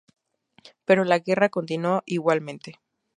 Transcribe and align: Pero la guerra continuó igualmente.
Pero 0.83 1.03
la 1.03 1.19
guerra 1.19 1.49
continuó 1.49 2.01
igualmente. 2.07 2.79